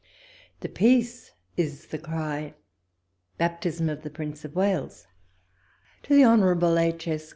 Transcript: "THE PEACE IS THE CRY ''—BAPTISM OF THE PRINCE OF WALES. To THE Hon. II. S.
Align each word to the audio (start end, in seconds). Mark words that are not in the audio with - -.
"THE 0.61 0.67
PEACE 0.69 1.31
IS 1.57 1.85
THE 1.85 1.99
CRY 1.99 2.55
''—BAPTISM 3.37 3.87
OF 3.87 4.01
THE 4.01 4.09
PRINCE 4.09 4.43
OF 4.43 4.55
WALES. 4.55 5.05
To 6.01 6.15
THE 6.15 6.23
Hon. 6.25 6.41
II. 6.97 7.13
S. 7.13 7.29